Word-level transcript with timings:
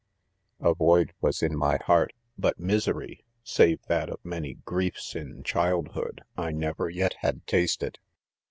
A 0.59 0.73
void 0.73 1.13
was 1.21 1.43
In 1.43 1.55
my 1.55 1.77
heart, 1.85 2.11
•Jbut 2.39 2.57
misery, 2.57 3.23
save 3.43 3.83
that 3.85 4.09
of 4.09 4.17
many 4.23 4.55
griefs 4.55 5.15
in 5.15 5.43
child 5.43 5.89
Iiopdy 5.89 6.21
I 6.35 6.51
never 6.51 6.89
yet; 6.89 7.17
had 7.21 7.45
tasted. 7.45 7.99